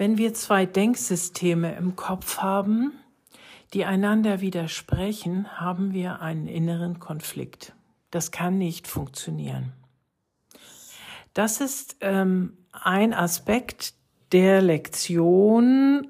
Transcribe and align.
Wenn 0.00 0.16
wir 0.16 0.32
zwei 0.32 0.64
Denksysteme 0.64 1.76
im 1.76 1.94
Kopf 1.94 2.38
haben, 2.38 2.94
die 3.74 3.84
einander 3.84 4.40
widersprechen, 4.40 5.60
haben 5.60 5.92
wir 5.92 6.22
einen 6.22 6.46
inneren 6.46 7.00
Konflikt. 7.00 7.74
Das 8.10 8.30
kann 8.30 8.56
nicht 8.56 8.88
funktionieren. 8.88 9.74
Das 11.34 11.60
ist 11.60 11.98
ähm, 12.00 12.56
ein 12.72 13.12
Aspekt 13.12 13.92
der 14.32 14.62
Lektion 14.62 16.08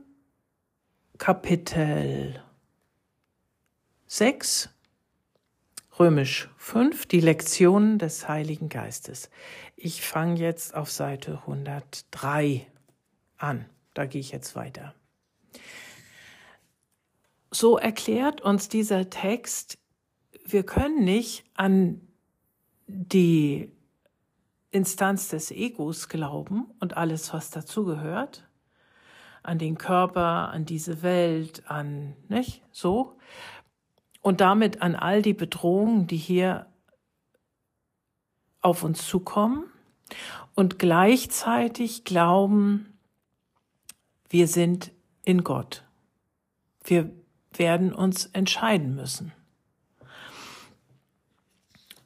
Kapitel 1.19 2.41
6, 4.07 4.69
Römisch 5.99 6.49
5, 6.59 7.07
die 7.07 7.21
Lektionen 7.21 7.99
des 7.99 8.29
Heiligen 8.29 8.69
Geistes. 8.69 9.30
Ich 9.75 10.02
fange 10.02 10.38
jetzt 10.38 10.77
auf 10.77 10.93
Seite 10.93 11.41
103 11.45 12.69
an. 13.37 13.66
Da 13.95 14.07
gehe 14.07 14.21
ich 14.21 14.30
jetzt 14.30 14.57
weiter. 14.57 14.95
So 17.51 17.77
erklärt 17.77 18.41
uns 18.41 18.69
dieser 18.69 19.10
Text, 19.10 19.79
wir 20.45 20.65
können 20.65 21.05
nicht 21.05 21.45
an 21.55 22.01
die 22.87 23.73
Instanz 24.71 25.29
des 25.29 25.51
Egos 25.51 26.09
glauben 26.09 26.71
und 26.79 26.97
alles, 26.97 27.32
was 27.32 27.51
dazugehört, 27.51 28.47
an 29.43 29.59
den 29.59 29.79
Körper, 29.79 30.51
an 30.51 30.65
diese 30.65 31.02
Welt, 31.02 31.65
an, 31.66 32.15
nicht, 32.29 32.63
so, 32.71 33.19
und 34.23 34.41
damit 34.41 34.82
an 34.82 34.95
all 34.95 35.23
die 35.23 35.35
Bedrohungen, 35.35 36.07
die 36.07 36.16
hier 36.16 36.66
auf 38.60 38.85
uns 38.85 39.07
zukommen 39.07 39.65
und 40.54 40.79
gleichzeitig 40.79 42.04
glauben, 42.04 42.90
wir 44.30 44.46
sind 44.46 44.92
in 45.24 45.45
Gott. 45.45 45.84
Wir 46.84 47.10
werden 47.52 47.92
uns 47.92 48.26
entscheiden 48.26 48.95
müssen. 48.95 49.32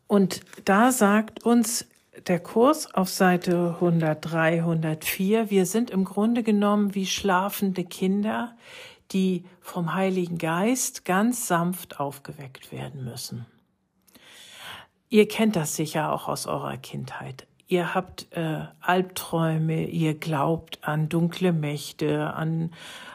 Und 0.06 0.41
da 0.64 0.91
sagt 0.91 1.45
uns 1.45 1.86
der 2.27 2.41
Kurs 2.41 2.92
auf 2.95 3.08
Seite 3.08 3.75
103, 3.75 4.61
104, 4.61 5.50
wir 5.50 5.67
sind 5.67 5.91
im 5.91 6.05
Grunde 6.05 6.42
genommen 6.42 6.95
wie 6.95 7.06
schlafende 7.06 7.84
Kinder, 7.84 8.56
die 9.12 9.45
vom 9.61 9.95
Heiligen 9.95 10.39
Geist 10.39 11.05
ganz 11.05 11.47
sanft 11.47 12.00
aufgeweckt 12.00 12.72
werden 12.72 13.05
müssen. 13.05 13.47
Ihr 15.11 15.28
kennt 15.28 15.56
das 15.56 15.77
sicher 15.77 16.12
auch 16.12 16.27
aus 16.27 16.47
eurer 16.47 16.78
Kindheit 16.78 17.47
ihr 17.75 17.94
habt 17.94 18.28
äh, 18.30 18.61
Albträume, 18.80 19.86
ihr 19.86 20.14
glaubt 20.14 20.78
an 20.83 21.08
dunkle 21.08 21.53
Mächte, 21.53 22.33
an, 22.33 22.70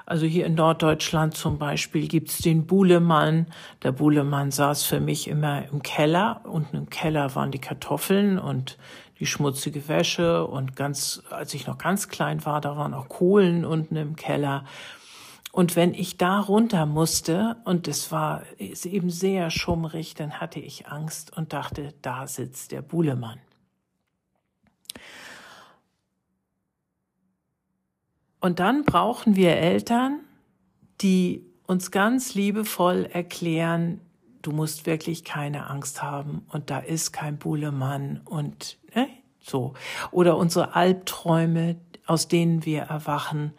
also 0.05 0.25
hier 0.25 0.45
in 0.45 0.55
Norddeutschland 0.55 1.35
zum 1.35 1.57
Beispiel 1.57 2.09
gibt's 2.09 2.39
den 2.39 2.67
Buhlemann. 2.67 3.47
Der 3.83 3.93
Buhlemann 3.93 4.51
saß 4.51 4.83
für 4.83 4.99
mich 4.99 5.29
immer 5.29 5.65
im 5.71 5.81
Keller. 5.81 6.41
Unten 6.43 6.75
im 6.75 6.89
Keller 6.89 7.35
waren 7.35 7.51
die 7.51 7.59
Kartoffeln 7.59 8.37
und 8.37 8.77
die 9.19 9.25
schmutzige 9.25 9.87
Wäsche 9.87 10.45
und 10.45 10.75
ganz, 10.75 11.23
als 11.29 11.53
ich 11.53 11.65
noch 11.65 11.77
ganz 11.77 12.09
klein 12.09 12.45
war, 12.45 12.59
da 12.59 12.75
waren 12.75 12.93
auch 12.93 13.07
Kohlen 13.07 13.63
unten 13.63 13.95
im 13.95 14.15
Keller. 14.17 14.65
Und 15.53 15.77
wenn 15.77 15.93
ich 15.93 16.17
da 16.17 16.41
runter 16.41 16.85
musste 16.85 17.55
und 17.63 17.87
es 17.87 18.11
war 18.11 18.43
eben 18.59 19.09
sehr 19.09 19.49
schummrig, 19.51 20.15
dann 20.15 20.41
hatte 20.41 20.59
ich 20.59 20.87
Angst 20.87 21.35
und 21.35 21.53
dachte, 21.53 21.93
da 22.01 22.27
sitzt 22.27 22.71
der 22.71 22.81
Buhlemann. 22.81 23.39
Und 28.39 28.59
dann 28.59 28.83
brauchen 28.83 29.35
wir 29.35 29.57
Eltern, 29.57 30.21
die 31.01 31.45
uns 31.67 31.91
ganz 31.91 32.33
liebevoll 32.33 33.05
erklären, 33.11 34.01
du 34.41 34.51
musst 34.51 34.85
wirklich 34.85 35.23
keine 35.23 35.69
Angst 35.69 36.01
haben 36.01 36.45
und 36.49 36.69
da 36.69 36.79
ist 36.79 37.11
kein 37.11 37.37
Buhlemann 37.37 38.21
und 38.25 38.79
ne, 38.95 39.07
so. 39.39 39.73
Oder 40.11 40.37
unsere 40.37 40.75
Albträume, 40.75 41.75
aus 42.05 42.27
denen 42.27 42.65
wir 42.65 42.83
erwachen. 42.83 43.53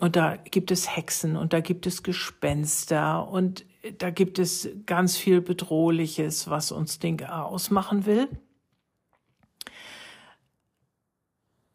Und 0.00 0.16
da 0.16 0.36
gibt 0.36 0.70
es 0.70 0.96
Hexen 0.96 1.36
und 1.36 1.52
da 1.52 1.60
gibt 1.60 1.86
es 1.86 2.02
Gespenster 2.02 3.28
und 3.28 3.64
da 3.98 4.10
gibt 4.10 4.38
es 4.38 4.68
ganz 4.86 5.16
viel 5.16 5.40
Bedrohliches, 5.40 6.48
was 6.48 6.72
uns 6.72 6.98
Dinge 6.98 7.44
ausmachen 7.44 8.06
will. 8.06 8.28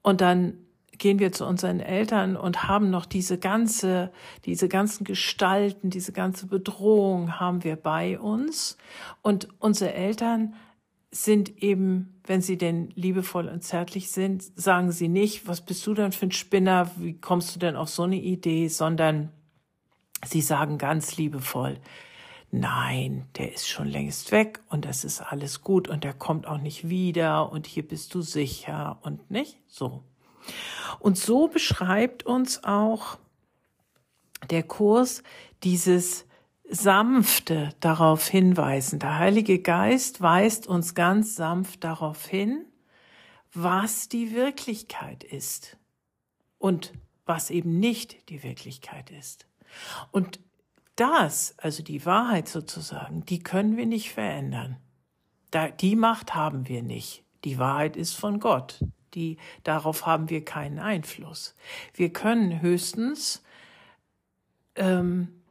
Und 0.01 0.21
dann 0.21 0.66
gehen 0.97 1.19
wir 1.19 1.31
zu 1.31 1.45
unseren 1.45 1.79
Eltern 1.79 2.35
und 2.35 2.67
haben 2.67 2.89
noch 2.89 3.05
diese 3.05 3.37
ganze, 3.37 4.11
diese 4.45 4.67
ganzen 4.67 5.03
Gestalten, 5.03 5.89
diese 5.89 6.11
ganze 6.11 6.47
Bedrohung 6.47 7.39
haben 7.39 7.63
wir 7.63 7.75
bei 7.75 8.19
uns. 8.19 8.77
Und 9.21 9.47
unsere 9.59 9.93
Eltern 9.93 10.55
sind 11.11 11.61
eben, 11.63 12.19
wenn 12.25 12.41
sie 12.41 12.57
denn 12.57 12.89
liebevoll 12.95 13.47
und 13.47 13.63
zärtlich 13.63 14.11
sind, 14.11 14.43
sagen 14.59 14.91
sie 14.91 15.07
nicht, 15.07 15.47
was 15.47 15.61
bist 15.61 15.85
du 15.87 15.93
denn 15.93 16.11
für 16.11 16.27
ein 16.27 16.31
Spinner, 16.31 16.91
wie 16.97 17.13
kommst 17.13 17.55
du 17.55 17.59
denn 17.59 17.75
auf 17.75 17.89
so 17.89 18.03
eine 18.03 18.17
Idee, 18.17 18.67
sondern 18.67 19.31
sie 20.25 20.41
sagen 20.41 20.77
ganz 20.77 21.17
liebevoll, 21.17 21.79
nein, 22.51 23.27
der 23.37 23.53
ist 23.53 23.67
schon 23.67 23.87
längst 23.87 24.31
weg 24.31 24.59
und 24.69 24.85
das 24.85 25.03
ist 25.03 25.21
alles 25.21 25.61
gut 25.61 25.87
und 25.87 26.03
der 26.03 26.13
kommt 26.13 26.47
auch 26.47 26.59
nicht 26.59 26.89
wieder 26.89 27.51
und 27.51 27.67
hier 27.67 27.87
bist 27.87 28.13
du 28.13 28.21
sicher 28.21 28.99
und 29.01 29.31
nicht 29.31 29.57
so. 29.67 30.03
Und 30.99 31.17
so 31.17 31.47
beschreibt 31.47 32.25
uns 32.25 32.63
auch 32.63 33.17
der 34.49 34.63
Kurs 34.63 35.23
dieses 35.63 36.25
sanfte 36.69 37.69
darauf 37.79 38.27
hinweisen. 38.27 38.99
Der 38.99 39.17
Heilige 39.17 39.59
Geist 39.59 40.21
weist 40.21 40.67
uns 40.67 40.95
ganz 40.95 41.35
sanft 41.35 41.83
darauf 41.83 42.25
hin, 42.25 42.65
was 43.53 44.09
die 44.09 44.33
Wirklichkeit 44.35 45.23
ist 45.23 45.77
und 46.57 46.93
was 47.25 47.49
eben 47.49 47.79
nicht 47.79 48.29
die 48.29 48.43
Wirklichkeit 48.43 49.09
ist. 49.11 49.47
Und 50.11 50.39
das, 50.95 51.55
also 51.57 51.83
die 51.83 52.05
Wahrheit 52.05 52.47
sozusagen, 52.47 53.25
die 53.25 53.39
können 53.39 53.77
wir 53.77 53.85
nicht 53.85 54.11
verändern. 54.11 54.77
Die 55.79 55.95
Macht 55.95 56.35
haben 56.35 56.67
wir 56.67 56.83
nicht. 56.83 57.23
Die 57.43 57.57
Wahrheit 57.57 57.95
ist 57.95 58.13
von 58.13 58.39
Gott 58.39 58.79
die, 59.17 59.37
darauf 59.63 60.05
haben 60.05 60.29
wir 60.29 60.45
keinen 60.45 60.77
Einfluss. 60.77 61.55
Wir 61.95 62.13
können 62.13 62.61
höchstens 62.61 63.43
ähm, 64.75 65.41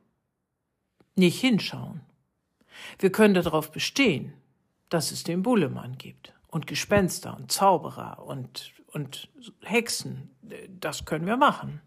nicht 1.17 1.41
hinschauen. 1.41 2.01
Wir 2.99 3.11
können 3.11 3.35
darauf 3.35 3.73
bestehen, 3.73 4.33
dass 4.89 5.11
es 5.11 5.25
den 5.25 5.43
Bullemann 5.43 5.99
gibt 5.99 6.33
und 6.47 6.69
Gespenster 6.69 7.37
und 7.37 7.51
Zauberer 7.51 8.25
und, 8.25 8.73
und 8.93 9.29
Hexen. 9.63 10.31
Das 10.69 11.05
können 11.05 11.27
wir 11.27 11.37
machen. 11.37 11.83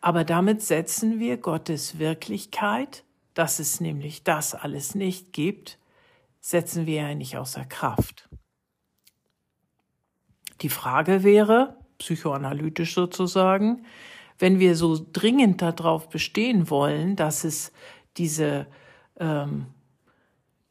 Aber 0.00 0.24
damit 0.24 0.62
setzen 0.62 1.20
wir 1.20 1.36
Gottes 1.36 1.98
Wirklichkeit, 1.98 3.04
dass 3.34 3.58
es 3.58 3.80
nämlich 3.80 4.24
das 4.24 4.54
alles 4.54 4.94
nicht 4.94 5.34
gibt, 5.34 5.78
setzen 6.40 6.86
wir 6.86 7.02
ja 7.02 7.14
nicht 7.14 7.36
außer 7.36 7.66
Kraft. 7.66 8.27
Die 10.60 10.68
Frage 10.68 11.22
wäre, 11.22 11.76
psychoanalytisch 11.98 12.94
sozusagen, 12.94 13.84
wenn 14.38 14.58
wir 14.58 14.76
so 14.76 15.04
dringend 15.12 15.62
darauf 15.62 16.08
bestehen 16.08 16.70
wollen, 16.70 17.16
dass 17.16 17.44
es 17.44 17.72
diese, 18.16 18.66
ähm, 19.18 19.66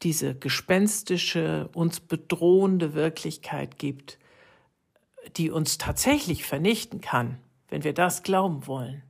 diese 0.02 0.34
gespenstische, 0.34 1.68
uns 1.74 2.00
bedrohende 2.00 2.94
Wirklichkeit 2.94 3.78
gibt, 3.78 4.18
die 5.36 5.50
uns 5.50 5.76
tatsächlich 5.76 6.44
vernichten 6.44 7.00
kann, 7.00 7.38
wenn 7.68 7.84
wir 7.84 7.92
das 7.92 8.22
glauben 8.22 8.66
wollen, 8.66 9.02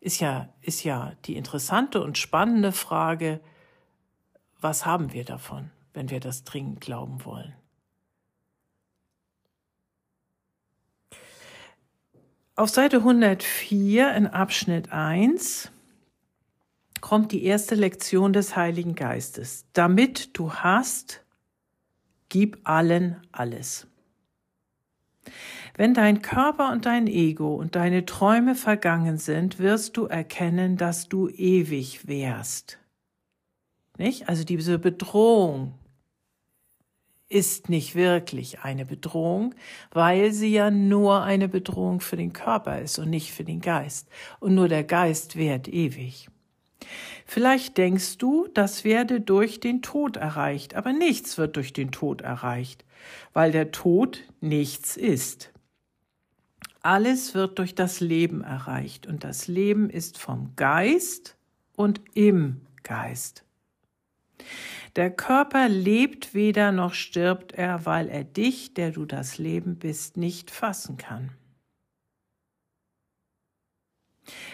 ist 0.00 0.20
ja, 0.20 0.48
ist 0.60 0.84
ja 0.84 1.14
die 1.24 1.36
interessante 1.36 2.02
und 2.02 2.18
spannende 2.18 2.72
Frage, 2.72 3.40
was 4.60 4.84
haben 4.84 5.12
wir 5.12 5.24
davon, 5.24 5.70
wenn 5.94 6.10
wir 6.10 6.20
das 6.20 6.44
dringend 6.44 6.80
glauben 6.80 7.24
wollen? 7.24 7.54
Auf 12.60 12.68
Seite 12.68 12.98
104 12.98 14.14
in 14.14 14.26
Abschnitt 14.26 14.92
1 14.92 15.72
kommt 17.00 17.32
die 17.32 17.44
erste 17.44 17.74
Lektion 17.74 18.34
des 18.34 18.54
Heiligen 18.54 18.94
Geistes. 18.94 19.64
Damit 19.72 20.36
du 20.36 20.52
hast, 20.52 21.24
gib 22.28 22.58
allen 22.64 23.16
alles. 23.32 23.86
Wenn 25.74 25.94
dein 25.94 26.20
Körper 26.20 26.70
und 26.70 26.84
dein 26.84 27.06
Ego 27.06 27.54
und 27.54 27.76
deine 27.76 28.04
Träume 28.04 28.54
vergangen 28.54 29.16
sind, 29.16 29.58
wirst 29.58 29.96
du 29.96 30.04
erkennen, 30.04 30.76
dass 30.76 31.08
du 31.08 31.30
ewig 31.30 32.08
wärst. 32.08 32.78
Nicht? 33.96 34.28
Also 34.28 34.44
diese 34.44 34.78
Bedrohung 34.78 35.79
ist 37.30 37.68
nicht 37.68 37.94
wirklich 37.94 38.60
eine 38.60 38.84
Bedrohung, 38.84 39.54
weil 39.92 40.32
sie 40.32 40.52
ja 40.52 40.70
nur 40.70 41.22
eine 41.22 41.48
Bedrohung 41.48 42.00
für 42.00 42.16
den 42.16 42.32
Körper 42.32 42.80
ist 42.80 42.98
und 42.98 43.08
nicht 43.08 43.32
für 43.32 43.44
den 43.44 43.60
Geist. 43.60 44.08
Und 44.40 44.54
nur 44.54 44.68
der 44.68 44.84
Geist 44.84 45.36
währt 45.36 45.68
ewig. 45.68 46.28
Vielleicht 47.24 47.78
denkst 47.78 48.18
du, 48.18 48.48
das 48.52 48.82
werde 48.82 49.20
durch 49.20 49.60
den 49.60 49.80
Tod 49.80 50.16
erreicht, 50.16 50.74
aber 50.74 50.92
nichts 50.92 51.38
wird 51.38 51.56
durch 51.56 51.72
den 51.72 51.92
Tod 51.92 52.20
erreicht, 52.20 52.84
weil 53.32 53.52
der 53.52 53.70
Tod 53.70 54.24
nichts 54.40 54.96
ist. 54.96 55.52
Alles 56.82 57.34
wird 57.34 57.58
durch 57.58 57.74
das 57.76 58.00
Leben 58.00 58.42
erreicht 58.42 59.06
und 59.06 59.22
das 59.22 59.46
Leben 59.46 59.88
ist 59.88 60.18
vom 60.18 60.56
Geist 60.56 61.36
und 61.76 62.00
im 62.14 62.62
Geist. 62.82 63.44
Der 64.96 65.10
Körper 65.10 65.68
lebt 65.68 66.34
weder 66.34 66.72
noch 66.72 66.94
stirbt 66.94 67.52
er, 67.52 67.86
weil 67.86 68.08
er 68.08 68.24
dich, 68.24 68.74
der 68.74 68.90
du 68.90 69.04
das 69.04 69.38
Leben 69.38 69.76
bist, 69.76 70.16
nicht 70.16 70.50
fassen 70.50 70.96
kann. 70.96 71.30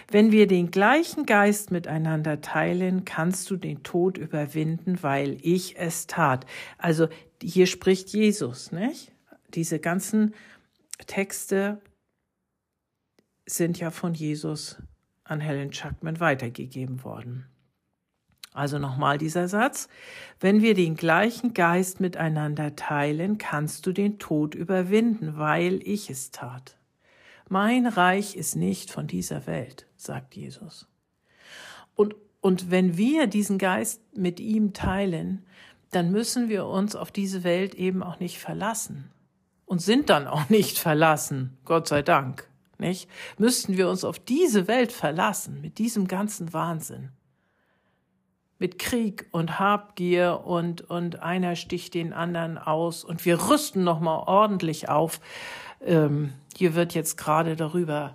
Wenn 0.09 0.33
wir 0.33 0.47
den 0.47 0.71
gleichen 0.71 1.27
Geist 1.27 1.71
miteinander 1.71 2.41
teilen, 2.41 3.05
kannst 3.05 3.51
du 3.51 3.57
den 3.57 3.83
Tod 3.83 4.19
überwinden, 4.19 5.03
weil 5.03 5.39
ich 5.43 5.79
es 5.79 6.07
tat. 6.07 6.47
Also 6.79 7.09
hier 7.43 7.67
spricht 7.67 8.11
Jesus, 8.11 8.73
nicht? 8.73 9.13
Diese 9.55 9.81
ganzen 9.81 10.35
Texte 11.07 11.81
sind 13.47 13.79
ja 13.79 13.91
von 13.91 14.15
Jesus 14.15 14.77
an 15.25 15.41
Helen 15.41 15.71
Chuckman 15.71 16.21
weitergegeben 16.21 17.03
worden. 17.05 17.47
Also 18.57 18.79
nochmal 18.79 19.19
dieser 19.19 19.49
Satz. 19.49 19.89
Wenn 20.41 20.63
wir 20.63 20.75
den 20.75 20.97
gleichen 20.97 21.55
Geist 21.55 22.01
miteinander 22.01 22.75
teilen, 22.75 23.39
kannst 23.39 23.87
du 23.87 23.93
den 23.93 24.19
Tod 24.19 24.55
überwinden, 24.55 25.37
weil 25.37 25.81
ich 25.83 26.11
es 26.11 26.31
tat. 26.31 26.77
Mein 27.49 27.87
Reich 27.87 28.35
ist 28.35 28.57
nicht 28.57 28.91
von 28.91 29.07
dieser 29.07 29.47
Welt, 29.47 29.87
sagt 29.97 30.35
Jesus. 30.35 30.89
Und, 31.95 32.17
und 32.41 32.71
wenn 32.71 32.97
wir 32.97 33.27
diesen 33.27 33.59
Geist 33.59 34.01
mit 34.17 34.41
ihm 34.41 34.73
teilen, 34.73 35.45
dann 35.91 36.11
müssen 36.11 36.49
wir 36.49 36.67
uns 36.67 36.97
auf 36.97 37.13
diese 37.13 37.45
Welt 37.45 37.75
eben 37.75 38.03
auch 38.03 38.19
nicht 38.21 38.39
verlassen 38.39 39.11
und 39.65 39.81
sind 39.81 40.11
dann 40.11 40.27
auch 40.27 40.49
nicht 40.49 40.79
verlassen, 40.79 41.57
Gott 41.65 41.89
sei 41.89 42.03
Dank 42.03 42.49
nicht? 42.79 43.09
Müssten 43.39 43.77
wir 43.77 43.89
uns 43.89 44.05
auf 44.05 44.19
diese 44.19 44.69
Welt 44.69 44.93
verlassen, 44.93 45.61
mit 45.61 45.79
diesem 45.79 46.09
ganzen 46.09 46.53
Wahnsinn. 46.53 47.11
Mit 48.59 48.79
Krieg 48.79 49.27
und 49.33 49.59
Habgier 49.59 50.43
und, 50.45 50.83
und 50.83 51.21
einer 51.23 51.57
sticht 51.57 51.95
den 51.95 52.13
anderen 52.13 52.57
aus 52.57 53.05
und 53.05 53.25
wir 53.25 53.49
rüsten 53.49 53.85
nochmal 53.85 54.25
ordentlich 54.27 54.89
auf. 54.89 55.21
Ähm, 55.85 56.33
hier 56.57 56.75
wird 56.75 56.95
jetzt 56.95 57.19
gerade 57.19 57.55
darüber 57.55 58.15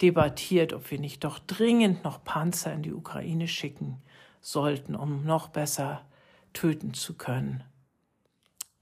debattiert, 0.00 0.72
ob 0.72 0.90
wir 0.90 0.98
nicht 0.98 1.24
doch 1.24 1.38
dringend 1.38 2.04
noch 2.04 2.24
Panzer 2.24 2.72
in 2.72 2.82
die 2.82 2.92
Ukraine 2.92 3.48
schicken 3.48 4.02
sollten, 4.40 4.96
um 4.96 5.24
noch 5.24 5.48
besser 5.48 6.02
töten 6.52 6.94
zu 6.94 7.14
können. 7.14 7.62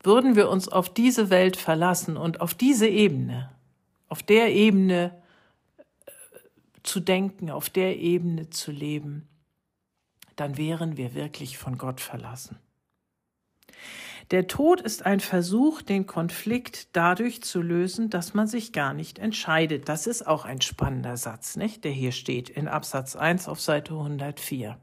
Würden 0.02 0.34
wir 0.34 0.48
uns 0.48 0.68
auf 0.68 0.92
diese 0.92 1.28
Welt 1.28 1.56
verlassen 1.56 2.16
und 2.16 2.40
auf 2.40 2.54
diese 2.54 2.88
Ebene, 2.88 3.50
auf 4.08 4.22
der 4.22 4.52
Ebene 4.52 5.20
zu 6.82 7.00
denken, 7.00 7.50
auf 7.50 7.68
der 7.68 7.98
Ebene 7.98 8.48
zu 8.48 8.72
leben, 8.72 9.28
dann 10.40 10.56
wären 10.56 10.96
wir 10.96 11.14
wirklich 11.14 11.58
von 11.58 11.78
Gott 11.78 12.00
verlassen. 12.00 12.58
Der 14.30 14.46
Tod 14.46 14.80
ist 14.80 15.06
ein 15.06 15.18
Versuch, 15.20 15.82
den 15.82 16.06
Konflikt 16.06 16.88
dadurch 16.96 17.42
zu 17.42 17.60
lösen, 17.60 18.10
dass 18.10 18.32
man 18.32 18.46
sich 18.46 18.72
gar 18.72 18.94
nicht 18.94 19.18
entscheidet. 19.18 19.88
Das 19.88 20.06
ist 20.06 20.26
auch 20.26 20.44
ein 20.44 20.60
spannender 20.60 21.16
Satz, 21.16 21.56
nicht? 21.56 21.84
Der 21.84 21.90
hier 21.90 22.12
steht 22.12 22.48
in 22.48 22.68
Absatz 22.68 23.16
1 23.16 23.48
auf 23.48 23.60
Seite 23.60 23.94
104. 23.94 24.78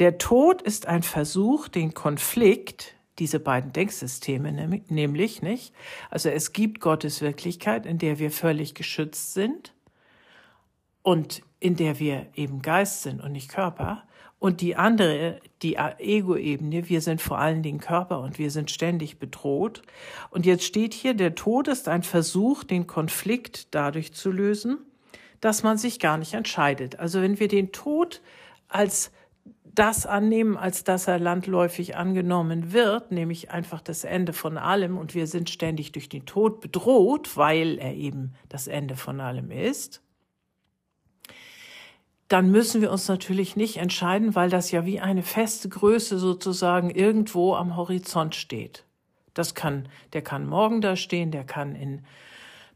Der 0.00 0.18
Tod 0.18 0.62
ist 0.62 0.86
ein 0.86 1.04
Versuch, 1.04 1.68
den 1.68 1.94
Konflikt, 1.94 2.96
diese 3.20 3.38
beiden 3.38 3.72
Denksysteme 3.72 4.52
nämlich, 4.88 5.42
nicht? 5.42 5.72
Also 6.10 6.28
es 6.28 6.52
gibt 6.52 6.80
Gottes 6.80 7.20
Wirklichkeit, 7.20 7.86
in 7.86 7.98
der 7.98 8.18
wir 8.18 8.32
völlig 8.32 8.74
geschützt 8.74 9.34
sind 9.34 9.74
und 11.02 11.42
in 11.60 11.76
der 11.76 12.00
wir 12.00 12.26
eben 12.34 12.62
Geist 12.62 13.02
sind 13.02 13.20
und 13.20 13.32
nicht 13.32 13.48
Körper. 13.48 14.02
Und 14.40 14.62
die 14.62 14.74
andere, 14.74 15.38
die 15.60 15.76
Ego-Ebene, 15.76 16.88
wir 16.88 17.02
sind 17.02 17.20
vor 17.20 17.38
allen 17.38 17.62
Dingen 17.62 17.78
Körper 17.78 18.20
und 18.20 18.38
wir 18.38 18.50
sind 18.50 18.70
ständig 18.70 19.18
bedroht. 19.18 19.82
Und 20.30 20.46
jetzt 20.46 20.64
steht 20.64 20.94
hier, 20.94 21.12
der 21.12 21.34
Tod 21.34 21.68
ist 21.68 21.88
ein 21.88 22.02
Versuch, 22.02 22.64
den 22.64 22.86
Konflikt 22.86 23.74
dadurch 23.74 24.14
zu 24.14 24.30
lösen, 24.32 24.78
dass 25.42 25.62
man 25.62 25.76
sich 25.76 26.00
gar 26.00 26.16
nicht 26.16 26.32
entscheidet. 26.32 26.98
Also 26.98 27.20
wenn 27.20 27.38
wir 27.38 27.48
den 27.48 27.70
Tod 27.70 28.22
als 28.66 29.12
das 29.74 30.06
annehmen, 30.06 30.56
als 30.56 30.84
dass 30.84 31.06
er 31.06 31.18
landläufig 31.18 31.96
angenommen 31.96 32.72
wird, 32.72 33.12
nämlich 33.12 33.50
einfach 33.50 33.82
das 33.82 34.04
Ende 34.04 34.32
von 34.32 34.56
allem 34.56 34.96
und 34.96 35.14
wir 35.14 35.26
sind 35.26 35.50
ständig 35.50 35.92
durch 35.92 36.08
den 36.08 36.24
Tod 36.24 36.60
bedroht, 36.62 37.36
weil 37.36 37.78
er 37.78 37.94
eben 37.94 38.32
das 38.48 38.68
Ende 38.68 38.96
von 38.96 39.20
allem 39.20 39.50
ist, 39.50 40.02
dann 42.30 42.52
müssen 42.52 42.80
wir 42.80 42.92
uns 42.92 43.08
natürlich 43.08 43.56
nicht 43.56 43.78
entscheiden, 43.78 44.36
weil 44.36 44.50
das 44.50 44.70
ja 44.70 44.86
wie 44.86 45.00
eine 45.00 45.24
feste 45.24 45.68
Größe 45.68 46.16
sozusagen 46.16 46.88
irgendwo 46.88 47.54
am 47.54 47.76
Horizont 47.76 48.36
steht. 48.36 48.86
Das 49.34 49.56
kann, 49.56 49.88
der 50.12 50.22
kann 50.22 50.46
morgen 50.46 50.80
da 50.80 50.94
stehen, 50.94 51.32
der 51.32 51.42
kann 51.42 51.74
in 51.74 52.04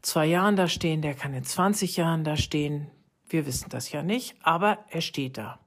zwei 0.01 0.25
Jahren 0.25 0.57
da 0.57 0.67
stehen, 0.67 1.01
der 1.01 1.13
kann 1.13 1.33
in 1.33 1.45
20 1.45 1.95
Jahren 1.95 2.25
da 2.25 2.35
stehen. 2.35 2.91
Wir 3.29 3.45
wissen 3.45 3.69
das 3.69 3.93
ja 3.93 4.03
nicht, 4.03 4.35
aber 4.43 4.79
er 4.89 4.99
steht 4.99 5.37
da. 5.37 5.59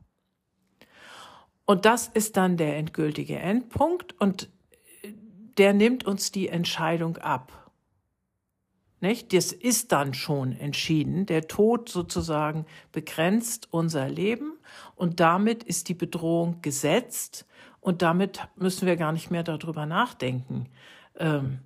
Und 1.65 1.87
das 1.87 2.09
ist 2.09 2.37
dann 2.37 2.59
der 2.59 2.77
endgültige 2.77 3.39
Endpunkt 3.39 4.21
und 4.21 4.51
der 5.57 5.73
nimmt 5.73 6.05
uns 6.05 6.31
die 6.31 6.49
Entscheidung 6.49 7.17
ab. 7.17 7.68
Nicht? 9.01 9.33
Das 9.33 9.53
ist 9.53 9.93
dann 9.93 10.13
schon 10.13 10.53
entschieden. 10.53 11.27
Der 11.27 11.47
Tod 11.47 11.89
sozusagen 11.89 12.67
begrenzt 12.91 13.69
unser 13.71 14.09
Leben 14.09 14.59
und 14.97 15.21
damit 15.21 15.63
ist 15.63 15.89
die 15.89 15.95
Bedrohung 15.95 16.61
gesetzt 16.63 17.47
und 17.81 18.03
damit 18.03 18.49
müssen 18.57 18.87
wir 18.87 18.97
gar 18.97 19.13
nicht 19.13 19.31
mehr 19.31 19.45
darüber 19.45 19.87
nachdenken, 19.87 20.69
ähm, 21.17 21.61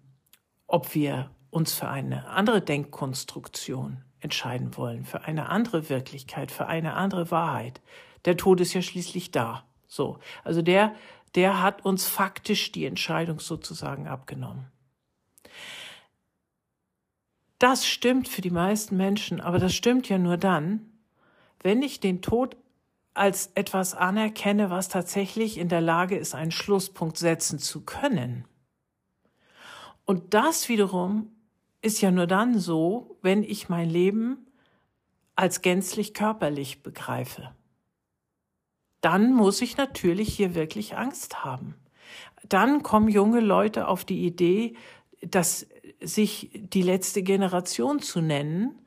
ob 0.67 0.95
wir 0.95 1.31
uns 1.51 1.75
für 1.75 1.89
eine 1.89 2.29
andere 2.29 2.61
Denkkonstruktion 2.61 4.05
entscheiden 4.21 4.77
wollen, 4.77 5.05
für 5.05 5.23
eine 5.23 5.49
andere 5.49 5.89
Wirklichkeit, 5.89 6.51
für 6.51 6.67
eine 6.67 6.95
andere 6.95 7.31
Wahrheit. 7.31 7.81
Der 8.25 8.37
Tod 8.37 8.61
ist 8.61 8.73
ja 8.73 8.83
schließlich 8.83 9.31
da. 9.31 9.65
So. 9.87 10.19
Also 10.45 10.63
der, 10.63 10.95
der 11.35 11.61
hat 11.63 11.85
uns 11.85 12.07
faktisch 12.07 12.73
die 12.73 12.87
Entscheidung 12.87 13.41
sozusagen 13.41 14.07
abgenommen. 14.07 14.71
Das 17.63 17.87
stimmt 17.87 18.27
für 18.27 18.41
die 18.41 18.51
meisten 18.51 18.97
Menschen, 18.97 19.41
aber 19.41 19.61
das 19.61 19.73
stimmt 19.73 20.09
ja 20.09 20.19
nur 20.19 20.37
dann, 20.37 20.91
wenn 21.61 21.81
ich 21.81 22.01
den 22.01 22.21
Tod 22.21 22.57
als 23.15 23.53
etwas 23.55 23.95
anerkenne, 23.95 24.69
was 24.69 24.89
tatsächlich 24.89 25.59
in 25.59 25.69
der 25.69 25.81
Lage 25.81 26.17
ist, 26.17 26.35
einen 26.35 26.51
Schlusspunkt 26.51 27.19
setzen 27.19 27.61
zu 27.61 27.83
können. 27.83 28.47
Und 30.05 30.35
das 30.35 30.69
wiederum 30.69 31.31
ist 31.83 32.01
ja 32.01 32.11
nur 32.11 32.27
dann 32.27 32.59
so, 32.59 33.17
wenn 33.23 33.45
ich 33.45 33.69
mein 33.69 33.89
Leben 33.89 34.45
als 35.37 35.63
gänzlich 35.63 36.15
körperlich 36.15 36.83
begreife. 36.83 37.55
Dann 39.03 39.33
muss 39.33 39.63
ich 39.63 39.77
natürlich 39.77 40.35
hier 40.35 40.57
wirklich 40.57 40.97
Angst 40.97 41.45
haben. 41.45 41.77
Dann 42.43 42.83
kommen 42.83 43.07
junge 43.07 43.39
Leute 43.39 43.87
auf 43.87 44.05
die 44.05 44.27
Idee, 44.27 44.75
dass 45.21 45.69
sich 46.05 46.51
die 46.53 46.83
letzte 46.83 47.23
Generation 47.23 48.01
zu 48.01 48.21
nennen 48.21 48.79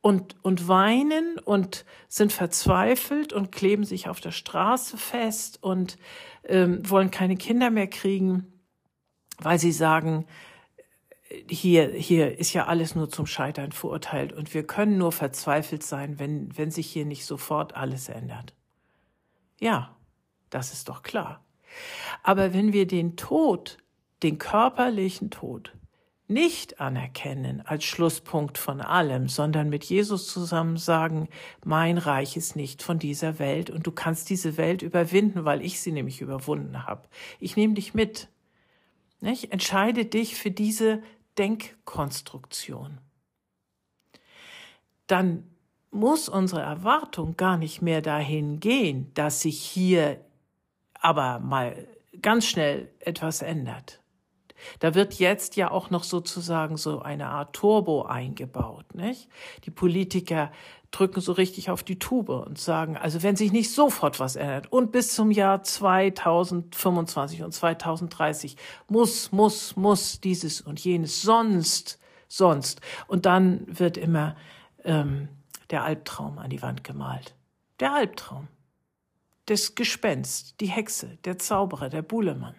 und, 0.00 0.36
und 0.44 0.68
weinen 0.68 1.38
und 1.38 1.84
sind 2.08 2.32
verzweifelt 2.32 3.32
und 3.32 3.50
kleben 3.50 3.84
sich 3.84 4.08
auf 4.08 4.20
der 4.20 4.30
Straße 4.30 4.96
fest 4.96 5.62
und 5.62 5.98
ähm, 6.44 6.88
wollen 6.88 7.10
keine 7.10 7.36
Kinder 7.36 7.70
mehr 7.70 7.88
kriegen, 7.88 8.52
weil 9.38 9.58
sie 9.58 9.72
sagen, 9.72 10.26
hier, 11.48 11.88
hier 11.88 12.38
ist 12.38 12.52
ja 12.52 12.66
alles 12.66 12.94
nur 12.94 13.08
zum 13.08 13.26
Scheitern 13.26 13.72
verurteilt 13.72 14.32
und 14.32 14.54
wir 14.54 14.64
können 14.64 14.96
nur 14.96 15.12
verzweifelt 15.12 15.82
sein, 15.82 16.18
wenn, 16.18 16.56
wenn 16.56 16.70
sich 16.70 16.86
hier 16.86 17.04
nicht 17.04 17.24
sofort 17.24 17.74
alles 17.74 18.08
ändert. 18.08 18.54
Ja, 19.58 19.96
das 20.50 20.72
ist 20.72 20.88
doch 20.88 21.02
klar. 21.02 21.44
Aber 22.22 22.54
wenn 22.54 22.72
wir 22.72 22.86
den 22.86 23.16
Tod, 23.16 23.78
den 24.22 24.38
körperlichen 24.38 25.30
Tod, 25.30 25.74
nicht 26.28 26.80
anerkennen 26.80 27.62
als 27.64 27.84
Schlusspunkt 27.84 28.58
von 28.58 28.80
allem, 28.80 29.28
sondern 29.28 29.68
mit 29.68 29.84
Jesus 29.84 30.28
zusammen 30.28 30.76
sagen, 30.76 31.28
mein 31.64 31.98
Reich 31.98 32.36
ist 32.36 32.56
nicht 32.56 32.82
von 32.82 32.98
dieser 32.98 33.38
Welt 33.38 33.70
und 33.70 33.86
du 33.86 33.92
kannst 33.92 34.28
diese 34.28 34.56
Welt 34.56 34.82
überwinden, 34.82 35.44
weil 35.44 35.62
ich 35.62 35.80
sie 35.80 35.92
nämlich 35.92 36.20
überwunden 36.20 36.84
habe. 36.84 37.08
Ich 37.38 37.56
nehme 37.56 37.74
dich 37.74 37.94
mit. 37.94 38.28
Nicht? 39.20 39.52
Entscheide 39.52 40.04
dich 40.04 40.34
für 40.34 40.50
diese 40.50 41.02
Denkkonstruktion. 41.38 42.98
Dann 45.06 45.44
muss 45.90 46.28
unsere 46.28 46.62
Erwartung 46.62 47.36
gar 47.36 47.56
nicht 47.56 47.82
mehr 47.82 48.02
dahin 48.02 48.58
gehen, 48.58 49.12
dass 49.14 49.42
sich 49.42 49.60
hier 49.60 50.20
aber 50.94 51.38
mal 51.38 51.86
ganz 52.20 52.46
schnell 52.46 52.90
etwas 52.98 53.42
ändert. 53.42 54.02
Da 54.78 54.94
wird 54.94 55.14
jetzt 55.14 55.56
ja 55.56 55.70
auch 55.70 55.90
noch 55.90 56.04
sozusagen 56.04 56.76
so 56.76 57.00
eine 57.00 57.28
Art 57.28 57.54
Turbo 57.54 58.02
eingebaut, 58.02 58.94
nicht? 58.94 59.28
Die 59.64 59.70
Politiker 59.70 60.50
drücken 60.90 61.20
so 61.20 61.32
richtig 61.32 61.70
auf 61.70 61.82
die 61.82 61.98
Tube 61.98 62.30
und 62.30 62.58
sagen, 62.58 62.96
also 62.96 63.22
wenn 63.22 63.36
sich 63.36 63.52
nicht 63.52 63.72
sofort 63.72 64.20
was 64.20 64.36
ändert 64.36 64.72
und 64.72 64.92
bis 64.92 65.14
zum 65.14 65.30
Jahr 65.30 65.62
2025 65.62 67.42
und 67.42 67.52
2030 67.52 68.56
muss, 68.88 69.32
muss, 69.32 69.76
muss 69.76 70.20
dieses 70.20 70.60
und 70.60 70.80
jenes, 70.80 71.22
sonst, 71.22 71.98
sonst. 72.28 72.80
Und 73.08 73.26
dann 73.26 73.64
wird 73.66 73.96
immer 73.96 74.36
ähm, 74.84 75.28
der 75.70 75.84
Albtraum 75.84 76.38
an 76.38 76.50
die 76.50 76.62
Wand 76.62 76.84
gemalt. 76.84 77.34
Der 77.80 77.92
Albtraum. 77.92 78.48
Das 79.46 79.74
Gespenst, 79.74 80.60
die 80.60 80.66
Hexe, 80.66 81.18
der 81.24 81.38
Zauberer, 81.38 81.88
der 81.88 82.02
Buhlemann. 82.02 82.54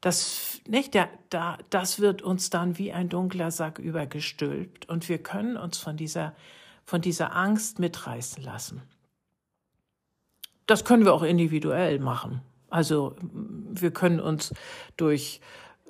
Das, 0.00 0.60
nicht, 0.66 0.94
der, 0.94 1.10
da, 1.28 1.58
das 1.68 2.00
wird 2.00 2.22
uns 2.22 2.48
dann 2.48 2.78
wie 2.78 2.92
ein 2.92 3.08
dunkler 3.08 3.50
Sack 3.50 3.78
übergestülpt 3.78 4.88
und 4.88 5.08
wir 5.08 5.18
können 5.18 5.56
uns 5.56 5.78
von 5.78 5.96
dieser, 5.96 6.34
von 6.84 7.00
dieser 7.02 7.36
Angst 7.36 7.78
mitreißen 7.78 8.42
lassen. 8.42 8.82
Das 10.66 10.84
können 10.84 11.04
wir 11.04 11.12
auch 11.12 11.22
individuell 11.22 11.98
machen. 11.98 12.40
Also 12.70 13.16
wir 13.20 13.90
können 13.90 14.20
uns 14.20 14.54
durch 14.96 15.40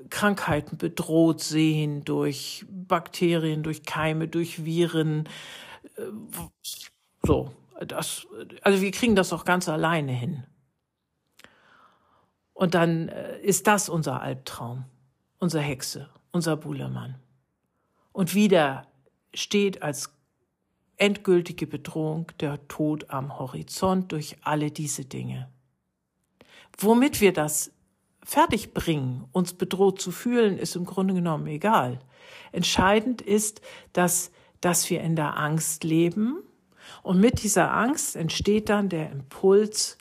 Krankheiten 0.09 0.79
bedroht 0.79 1.43
sehen, 1.43 2.05
durch 2.05 2.64
Bakterien, 2.69 3.62
durch 3.62 3.85
Keime, 3.85 4.29
durch 4.29 4.64
Viren. 4.64 5.29
Äh, 5.97 6.02
so, 7.23 7.52
das, 7.87 8.26
also 8.62 8.81
wir 8.81 8.90
kriegen 8.90 9.14
das 9.14 9.33
auch 9.33 9.45
ganz 9.45 9.69
alleine 9.69 10.12
hin. 10.12 10.45
Und 12.61 12.75
dann 12.75 13.09
äh, 13.09 13.40
ist 13.40 13.67
das 13.69 13.88
unser 13.88 14.21
Albtraum, 14.21 14.85
unsere 15.38 15.62
Hexe, 15.62 16.11
unser 16.31 16.59
Buhlermann. 16.59 17.14
Und 18.12 18.35
wieder 18.35 18.87
steht 19.33 19.81
als 19.81 20.12
endgültige 20.99 21.67
Bedrohung 21.67 22.31
der 22.38 22.69
Tod 22.69 23.09
am 23.09 23.38
Horizont 23.38 24.12
durch 24.12 24.37
alle 24.43 24.71
diese 24.71 25.07
Dinge. 25.07 25.49
Womit 26.76 27.23
wir 27.23 27.33
das 27.33 27.73
fertigbringen, 28.25 29.25
uns 29.33 29.55
bedroht 29.55 29.99
zu 29.99 30.12
fühlen, 30.12 30.59
ist 30.59 30.76
im 30.76 30.85
Grunde 30.85 31.14
genommen 31.14 31.47
egal. 31.47 31.99
Entscheidend 32.52 33.23
ist, 33.23 33.62
dass, 33.95 34.33
dass 34.61 34.90
wir 34.90 35.00
in 35.00 35.17
der 35.17 35.38
Angst 35.38 35.83
leben 35.83 36.43
und 37.02 37.21
mit 37.21 37.43
dieser 37.43 37.73
Angst 37.73 38.17
entsteht 38.17 38.69
dann 38.69 38.90
der 38.90 39.11
Impuls, 39.11 39.97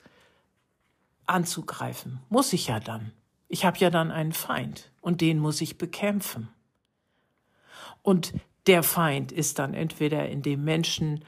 anzugreifen. 1.30 2.20
Muss 2.28 2.52
ich 2.52 2.66
ja 2.68 2.80
dann. 2.80 3.12
Ich 3.48 3.64
habe 3.64 3.78
ja 3.78 3.90
dann 3.90 4.10
einen 4.10 4.32
Feind 4.32 4.90
und 5.00 5.20
den 5.20 5.38
muss 5.38 5.60
ich 5.60 5.78
bekämpfen. 5.78 6.48
Und 8.02 8.32
der 8.66 8.82
Feind 8.82 9.32
ist 9.32 9.58
dann 9.58 9.74
entweder 9.74 10.28
in 10.28 10.42
dem 10.42 10.64
Menschen, 10.64 11.24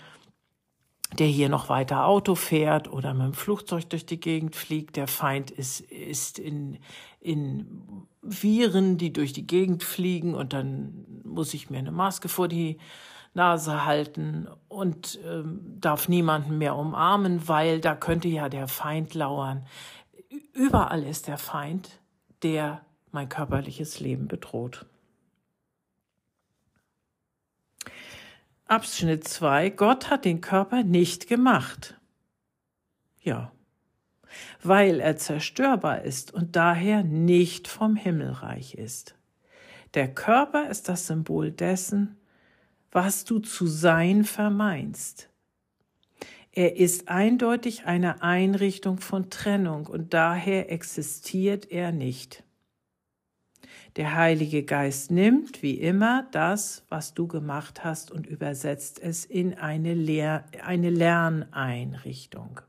der 1.19 1.27
hier 1.27 1.49
noch 1.49 1.69
weiter 1.69 2.07
Auto 2.07 2.35
fährt 2.35 2.91
oder 2.91 3.13
mit 3.13 3.27
dem 3.27 3.35
Flugzeug 3.35 3.91
durch 3.91 4.07
die 4.07 4.21
Gegend 4.21 4.57
fliegt. 4.57 4.97
Der 4.97 5.09
Feind 5.09 5.51
ist, 5.51 5.81
ist 5.81 6.39
in, 6.39 6.79
in 7.21 8.07
Viren, 8.23 8.99
die 8.99 9.13
durch 9.13 9.33
die 9.33 9.47
Gegend 9.47 9.83
fliegen 9.83 10.35
und 10.35 10.53
dann 10.53 11.23
muss 11.25 11.55
ich 11.55 11.71
mir 11.71 11.79
eine 11.79 11.93
Maske 11.93 12.29
vor 12.29 12.49
die 12.49 12.79
Nase 13.35 13.85
halten 13.85 14.49
und 14.69 15.19
ähm, 15.25 15.79
darf 15.81 16.09
niemanden 16.09 16.59
mehr 16.59 16.77
umarmen, 16.77 17.49
weil 17.49 17.81
da 17.81 17.95
könnte 17.95 18.29
ja 18.29 18.49
der 18.49 18.69
Feind 18.69 19.15
lauern. 19.15 19.67
Überall 20.53 21.03
ist 21.03 21.29
der 21.29 21.39
Feind, 21.39 22.01
der 22.43 22.85
mein 23.11 23.29
körperliches 23.29 24.01
Leben 24.01 24.29
bedroht. 24.29 24.87
Abschnitt 28.67 29.29
2. 29.29 29.71
Gott 29.71 30.11
hat 30.11 30.25
den 30.25 30.41
Körper 30.41 30.83
nicht 30.83 31.27
gemacht. 31.27 31.99
Ja, 33.21 33.53
weil 34.63 35.01
er 35.01 35.17
zerstörbar 35.17 36.03
ist 36.03 36.33
und 36.33 36.57
daher 36.57 37.03
nicht 37.03 37.69
vom 37.69 37.97
Himmelreich 37.97 38.75
ist. 38.75 39.15
Der 39.95 40.13
Körper 40.13 40.69
ist 40.71 40.89
das 40.89 41.07
Symbol 41.07 41.51
dessen, 41.51 42.17
was 42.93 43.25
du 43.25 43.41
zu 43.41 43.67
sein 43.67 44.25
vermeinst. 44.25 45.29
Er 46.53 46.77
ist 46.77 47.09
eindeutig 47.09 47.87
eine 47.87 48.23
Einrichtung 48.23 49.01
von 49.01 49.31
Trennung 49.31 49.87
und 49.87 50.13
daher 50.13 50.71
existiert 50.71 51.71
er 51.71 51.91
nicht. 51.93 52.45
Der 53.97 54.15
Heilige 54.15 54.63
Geist 54.63 55.11
nimmt, 55.11 55.63
wie 55.63 55.75
immer, 55.75 56.27
das, 56.33 56.85
was 56.91 57.15
du 57.15 57.27
gemacht 57.27 57.85
hast 57.85 58.11
und 58.11 58.27
übersetzt 58.27 59.01
es 59.01 59.25
in 59.25 59.55
eine, 59.55 59.95
Lehr 59.95 60.45
eine 60.63 60.91
Lerneinrichtung. 60.91 62.61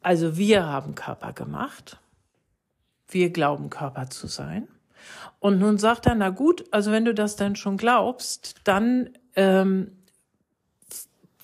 Also 0.00 0.36
wir 0.36 0.66
haben 0.66 0.94
Körper 0.94 1.32
gemacht. 1.32 1.98
Wir 3.08 3.30
glauben 3.30 3.70
Körper 3.70 4.10
zu 4.10 4.26
sein. 4.26 4.68
Und 5.40 5.58
nun 5.58 5.78
sagt 5.78 6.06
er, 6.06 6.14
na 6.14 6.30
gut, 6.30 6.64
also 6.70 6.90
wenn 6.90 7.04
du 7.04 7.14
das 7.14 7.36
dann 7.36 7.56
schon 7.56 7.76
glaubst, 7.76 8.56
dann 8.64 9.10
ähm, 9.36 9.92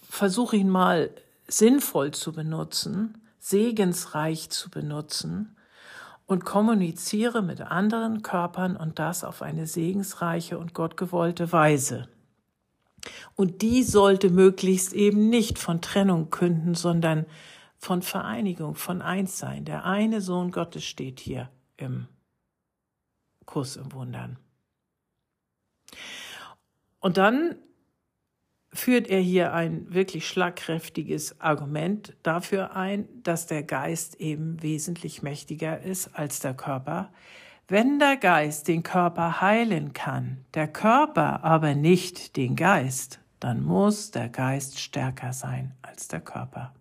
versuche 0.08 0.56
ihn 0.56 0.68
mal 0.68 1.10
sinnvoll 1.48 2.12
zu 2.12 2.32
benutzen, 2.32 3.18
segensreich 3.38 4.50
zu 4.50 4.70
benutzen 4.70 5.56
und 6.26 6.44
kommuniziere 6.44 7.42
mit 7.42 7.60
anderen 7.60 8.22
Körpern 8.22 8.76
und 8.76 8.98
das 8.98 9.24
auf 9.24 9.42
eine 9.42 9.66
segensreiche 9.66 10.58
und 10.58 10.74
gottgewollte 10.74 11.50
Weise. 11.52 12.08
Und 13.34 13.62
die 13.62 13.82
sollte 13.82 14.30
möglichst 14.30 14.92
eben 14.92 15.28
nicht 15.28 15.58
von 15.58 15.80
Trennung 15.80 16.30
künden, 16.30 16.74
sondern 16.74 17.26
von 17.78 18.02
Vereinigung, 18.02 18.74
von 18.74 19.00
Einssein. 19.00 19.64
Der 19.64 19.86
eine 19.86 20.20
Sohn 20.20 20.50
Gottes 20.50 20.84
steht 20.84 21.18
hier 21.18 21.48
im 21.76 22.06
Kuss 23.50 23.74
im 23.74 23.92
Wundern. 23.92 24.38
Und 27.00 27.16
dann 27.16 27.56
führt 28.72 29.08
er 29.08 29.18
hier 29.18 29.52
ein 29.52 29.92
wirklich 29.92 30.28
schlagkräftiges 30.28 31.40
Argument 31.40 32.14
dafür 32.22 32.76
ein, 32.76 33.08
dass 33.24 33.48
der 33.48 33.64
Geist 33.64 34.20
eben 34.20 34.62
wesentlich 34.62 35.22
mächtiger 35.22 35.80
ist 35.80 36.14
als 36.16 36.38
der 36.38 36.54
Körper. 36.54 37.12
Wenn 37.66 37.98
der 37.98 38.16
Geist 38.16 38.68
den 38.68 38.84
Körper 38.84 39.40
heilen 39.40 39.92
kann, 39.94 40.44
der 40.54 40.68
Körper 40.68 41.42
aber 41.42 41.74
nicht 41.74 42.36
den 42.36 42.54
Geist, 42.54 43.18
dann 43.40 43.64
muss 43.64 44.12
der 44.12 44.28
Geist 44.28 44.78
stärker 44.78 45.32
sein 45.32 45.74
als 45.82 46.06
der 46.06 46.20
Körper. 46.20 46.72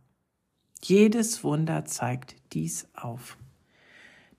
Jedes 0.83 1.43
Wunder 1.43 1.85
zeigt 1.85 2.35
dies 2.53 2.87
auf. 2.93 3.37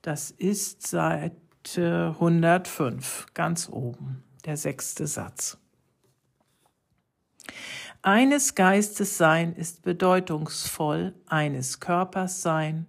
Das 0.02 0.30
ist 0.30 0.86
seit 0.86 1.32
105 1.66 3.26
ganz 3.34 3.68
oben, 3.68 4.22
der 4.44 4.56
sechste 4.56 5.06
Satz. 5.06 5.58
Eines 8.02 8.54
Geistes 8.54 9.18
sein 9.18 9.54
ist 9.54 9.82
bedeutungsvoll, 9.82 11.14
eines 11.26 11.80
Körpers 11.80 12.40
sein 12.40 12.86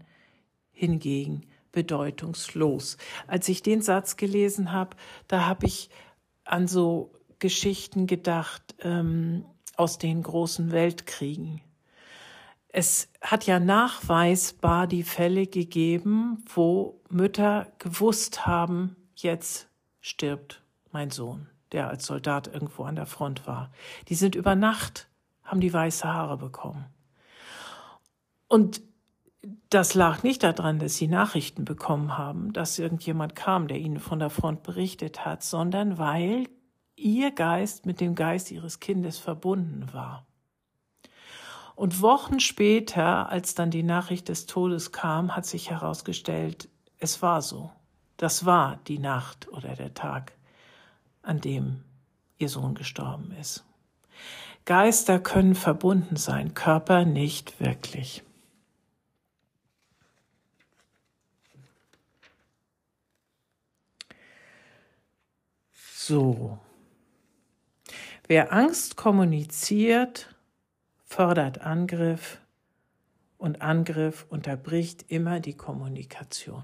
hingegen 0.71 1.45
bedeutungslos. 1.71 2.97
Als 3.27 3.49
ich 3.49 3.61
den 3.61 3.81
Satz 3.81 4.15
gelesen 4.17 4.71
habe, 4.71 4.95
da 5.27 5.45
habe 5.45 5.65
ich 5.65 5.89
an 6.43 6.67
so 6.67 7.13
Geschichten 7.39 8.07
gedacht 8.07 8.75
ähm, 8.81 9.45
aus 9.75 9.97
den 9.97 10.23
großen 10.23 10.71
Weltkriegen. 10.71 11.61
Es 12.73 13.09
hat 13.21 13.45
ja 13.45 13.59
nachweisbar 13.59 14.87
die 14.87 15.03
Fälle 15.03 15.45
gegeben, 15.45 16.43
wo 16.53 17.01
Mütter 17.09 17.67
gewusst 17.79 18.47
haben, 18.47 18.95
jetzt 19.15 19.67
stirbt 19.99 20.63
mein 20.91 21.11
Sohn, 21.11 21.49
der 21.73 21.89
als 21.89 22.05
Soldat 22.05 22.47
irgendwo 22.47 22.83
an 22.83 22.95
der 22.95 23.05
Front 23.05 23.45
war. 23.45 23.71
Die 24.07 24.15
sind 24.15 24.35
über 24.35 24.55
Nacht, 24.55 25.09
haben 25.43 25.59
die 25.59 25.73
weiße 25.73 26.07
Haare 26.07 26.37
bekommen. 26.37 26.85
Und 28.47 28.81
das 29.69 29.93
lag 29.93 30.23
nicht 30.23 30.43
daran, 30.43 30.79
dass 30.79 30.95
sie 30.95 31.07
Nachrichten 31.07 31.65
bekommen 31.65 32.17
haben, 32.17 32.53
dass 32.53 32.79
irgendjemand 32.79 33.35
kam, 33.35 33.67
der 33.67 33.79
ihnen 33.79 33.99
von 33.99 34.19
der 34.19 34.29
Front 34.29 34.63
berichtet 34.63 35.25
hat, 35.25 35.43
sondern 35.43 35.97
weil 35.97 36.47
ihr 36.95 37.31
Geist 37.31 37.85
mit 37.85 37.99
dem 37.99 38.15
Geist 38.15 38.51
ihres 38.51 38.79
Kindes 38.79 39.17
verbunden 39.17 39.89
war. 39.91 40.25
Und 41.81 41.99
Wochen 42.03 42.39
später, 42.39 43.29
als 43.29 43.55
dann 43.55 43.71
die 43.71 43.81
Nachricht 43.81 44.29
des 44.29 44.45
Todes 44.45 44.91
kam, 44.91 45.35
hat 45.35 45.47
sich 45.47 45.71
herausgestellt, 45.71 46.69
es 46.99 47.23
war 47.23 47.41
so. 47.41 47.71
Das 48.17 48.45
war 48.45 48.79
die 48.85 48.99
Nacht 48.99 49.47
oder 49.47 49.75
der 49.75 49.95
Tag, 49.95 50.33
an 51.23 51.41
dem 51.41 51.83
ihr 52.37 52.49
Sohn 52.49 52.75
gestorben 52.75 53.31
ist. 53.31 53.65
Geister 54.65 55.19
können 55.19 55.55
verbunden 55.55 56.17
sein, 56.17 56.53
Körper 56.53 57.03
nicht 57.03 57.59
wirklich. 57.59 58.21
So. 65.95 66.59
Wer 68.27 68.53
Angst 68.53 68.97
kommuniziert, 68.97 70.31
fördert 71.11 71.59
Angriff 71.59 72.39
und 73.37 73.61
Angriff 73.61 74.25
unterbricht 74.29 75.11
immer 75.11 75.41
die 75.41 75.57
Kommunikation. 75.57 76.63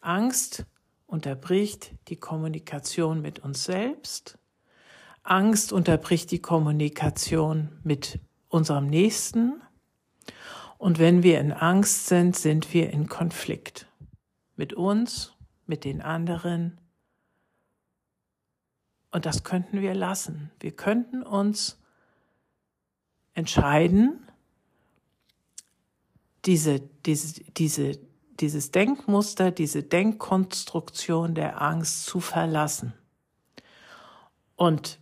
Angst 0.00 0.64
unterbricht 1.06 1.92
die 2.06 2.14
Kommunikation 2.14 3.20
mit 3.20 3.40
uns 3.40 3.64
selbst. 3.64 4.38
Angst 5.24 5.72
unterbricht 5.72 6.30
die 6.30 6.38
Kommunikation 6.38 7.80
mit 7.82 8.20
unserem 8.48 8.86
Nächsten. 8.86 9.60
Und 10.78 11.00
wenn 11.00 11.24
wir 11.24 11.40
in 11.40 11.52
Angst 11.52 12.06
sind, 12.06 12.36
sind 12.36 12.72
wir 12.72 12.90
in 12.90 13.08
Konflikt 13.08 13.88
mit 14.54 14.72
uns, 14.72 15.34
mit 15.66 15.82
den 15.84 16.00
anderen, 16.00 16.80
und 19.10 19.26
das 19.26 19.42
könnten 19.42 19.80
wir 19.80 19.94
lassen. 19.94 20.52
Wir 20.60 20.76
könnten 20.76 21.24
uns 21.24 21.81
entscheiden, 23.34 24.26
diese, 26.44 26.80
diese, 26.80 27.42
diese, 27.56 27.98
dieses 28.40 28.70
Denkmuster, 28.70 29.50
diese 29.50 29.82
Denkkonstruktion 29.82 31.34
der 31.34 31.62
Angst 31.62 32.06
zu 32.06 32.20
verlassen. 32.20 32.94
Und 34.56 34.98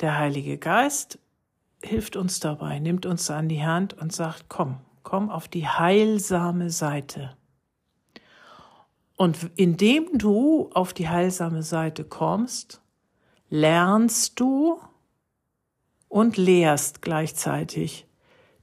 der 0.00 0.18
Heilige 0.18 0.58
Geist 0.58 1.18
hilft 1.82 2.16
uns 2.16 2.40
dabei, 2.40 2.78
nimmt 2.78 3.06
uns 3.06 3.30
an 3.30 3.48
die 3.48 3.64
Hand 3.64 3.94
und 3.94 4.12
sagt, 4.12 4.46
komm, 4.48 4.80
komm 5.02 5.30
auf 5.30 5.48
die 5.48 5.68
heilsame 5.68 6.70
Seite. 6.70 7.36
Und 9.16 9.50
indem 9.56 10.18
du 10.18 10.70
auf 10.74 10.92
die 10.92 11.08
heilsame 11.08 11.62
Seite 11.62 12.04
kommst, 12.04 12.80
lernst 13.48 14.40
du 14.40 14.80
und 16.14 16.36
lehrst 16.36 17.02
gleichzeitig 17.02 18.06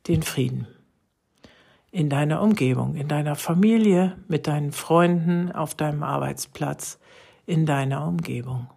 den 0.07 0.23
Frieden 0.23 0.67
in 1.91 2.09
deiner 2.09 2.41
Umgebung, 2.41 2.95
in 2.95 3.09
deiner 3.09 3.35
Familie, 3.35 4.17
mit 4.29 4.47
deinen 4.47 4.71
Freunden, 4.71 5.51
auf 5.51 5.75
deinem 5.75 6.01
Arbeitsplatz, 6.01 6.97
in 7.45 7.65
deiner 7.65 8.07
Umgebung. 8.07 8.69